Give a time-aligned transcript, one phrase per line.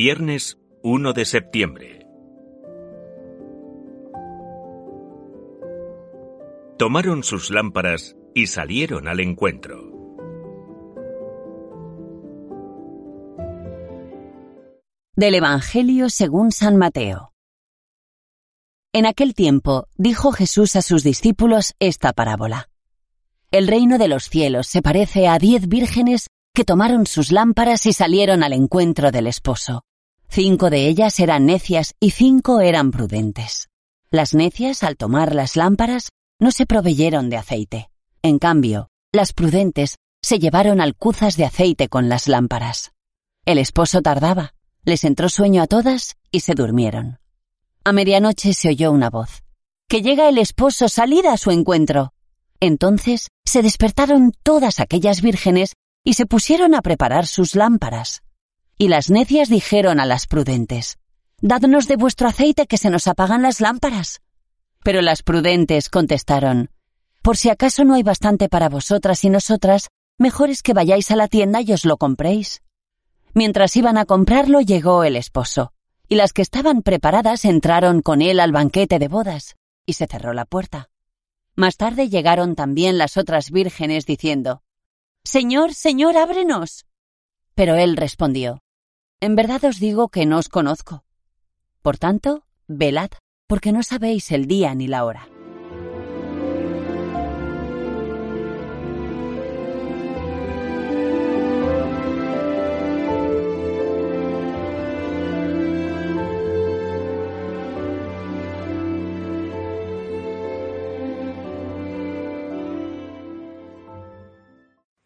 [0.00, 2.06] Viernes 1 de septiembre.
[6.78, 9.90] Tomaron sus lámparas y salieron al encuentro.
[15.16, 17.32] Del Evangelio según San Mateo.
[18.92, 22.70] En aquel tiempo dijo Jesús a sus discípulos esta parábola.
[23.50, 27.92] El reino de los cielos se parece a diez vírgenes que tomaron sus lámparas y
[27.92, 29.82] salieron al encuentro del esposo.
[30.28, 33.68] Cinco de ellas eran necias y cinco eran prudentes.
[34.10, 37.90] Las necias, al tomar las lámparas, no se proveyeron de aceite.
[38.22, 42.92] En cambio, las prudentes se llevaron alcuzas de aceite con las lámparas.
[43.46, 47.18] El esposo tardaba, les entró sueño a todas y se durmieron.
[47.84, 49.42] A medianoche se oyó una voz.
[49.88, 52.12] Que llega el esposo, salid a su encuentro.
[52.60, 55.72] Entonces se despertaron todas aquellas vírgenes
[56.04, 58.22] y se pusieron a preparar sus lámparas.
[58.80, 60.98] Y las necias dijeron a las prudentes,
[61.40, 64.20] Dadnos de vuestro aceite que se nos apagan las lámparas.
[64.84, 66.70] Pero las prudentes contestaron,
[67.20, 71.16] Por si acaso no hay bastante para vosotras y nosotras, mejor es que vayáis a
[71.16, 72.62] la tienda y os lo compréis.
[73.34, 75.72] Mientras iban a comprarlo llegó el esposo,
[76.08, 79.56] y las que estaban preparadas entraron con él al banquete de bodas,
[79.86, 80.88] y se cerró la puerta.
[81.56, 84.62] Más tarde llegaron también las otras vírgenes diciendo,
[85.24, 86.86] Señor, Señor, ábrenos.
[87.54, 88.62] Pero él respondió,
[89.20, 91.02] En verdad os digo que no os conozco.
[91.82, 93.10] Por tanto, velad,
[93.48, 95.28] porque no sabéis el día ni la hora.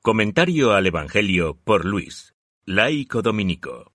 [0.03, 2.34] Comentario al Evangelio por Luis,
[2.66, 3.92] laico dominico.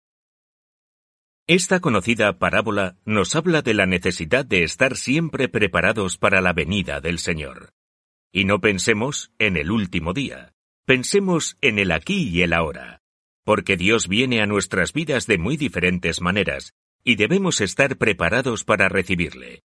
[1.47, 6.99] Esta conocida parábola nos habla de la necesidad de estar siempre preparados para la venida
[6.99, 7.71] del Señor.
[8.33, 10.53] Y no pensemos en el último día,
[10.83, 13.01] pensemos en el aquí y el ahora,
[13.45, 16.73] porque Dios viene a nuestras vidas de muy diferentes maneras,
[17.05, 19.63] y debemos estar preparados para recibirle.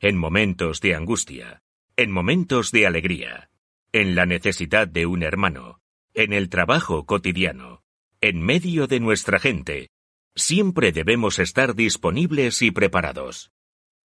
[0.00, 1.60] En momentos de angustia,
[1.98, 3.50] en momentos de alegría,
[3.92, 5.82] en la necesidad de un hermano,
[6.14, 7.82] en el trabajo cotidiano,
[8.22, 9.90] en medio de nuestra gente,
[10.36, 13.50] siempre debemos estar disponibles y preparados.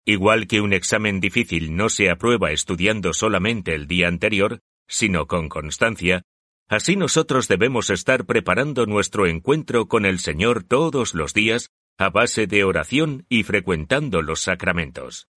[0.04, 5.48] Igual que un examen difícil no se aprueba estudiando solamente el día anterior, sino con
[5.48, 6.22] constancia,
[6.68, 12.46] así nosotros debemos estar preparando nuestro encuentro con el Señor todos los días a base
[12.46, 15.28] de oración y frecuentando los sacramentos.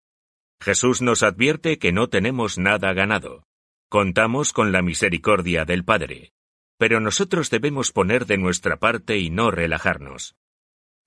[0.60, 3.42] Jesús nos advierte que no tenemos nada ganado.
[3.88, 6.30] Contamos con la misericordia del Padre,
[6.78, 10.36] pero nosotros debemos poner de nuestra parte y no relajarnos.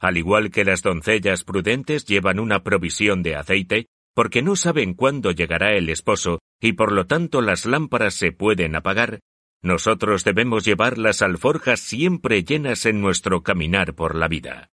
[0.06, 5.32] Al igual que las doncellas prudentes llevan una provisión de aceite, porque no saben cuándo
[5.32, 9.22] llegará el esposo y por lo tanto las lámparas se pueden apagar,
[9.64, 14.70] nosotros debemos llevar las alforjas siempre llenas en nuestro caminar por la vida.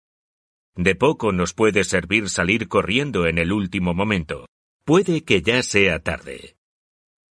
[0.75, 4.47] De poco nos puede servir salir corriendo en el último momento.
[4.83, 6.57] Puede que ya sea tarde.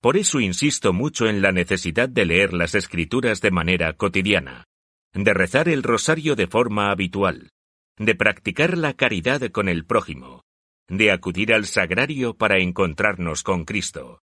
[0.00, 4.66] Por eso insisto mucho en la necesidad de leer las escrituras de manera cotidiana,
[5.15, 7.50] de rezar el rosario de forma habitual,
[7.98, 10.42] de practicar la caridad con el prójimo,
[10.88, 14.22] de acudir al sagrario para encontrarnos con Cristo.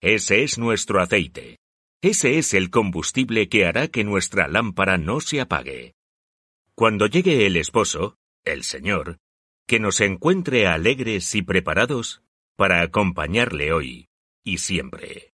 [0.00, 1.58] Ese es nuestro aceite.
[2.02, 5.94] Ese es el combustible que hará que nuestra lámpara no se apague.
[6.74, 9.18] Cuando llegue el esposo, el Señor,
[9.66, 12.22] que nos encuentre alegres y preparados
[12.56, 14.08] para acompañarle hoy
[14.44, 15.33] y siempre.